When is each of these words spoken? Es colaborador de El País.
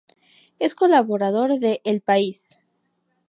Es 0.57 0.73
colaborador 0.73 1.59
de 1.59 1.79
El 1.83 2.01
País. 2.01 2.57